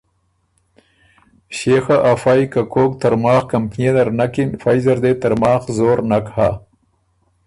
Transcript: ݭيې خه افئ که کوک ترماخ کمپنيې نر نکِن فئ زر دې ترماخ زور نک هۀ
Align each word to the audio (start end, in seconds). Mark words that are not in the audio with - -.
ݭيې 1.55 1.77
خه 1.85 1.97
افئ 2.11 2.41
که 2.51 2.61
کوک 2.73 2.91
ترماخ 3.01 3.43
کمپنيې 3.51 3.91
نر 3.95 4.09
نکِن 4.17 4.49
فئ 4.61 4.77
زر 4.83 4.97
دې 5.03 5.11
ترماخ 5.21 5.61
زور 5.77 5.97
نک 6.09 6.25
هۀ 6.35 6.49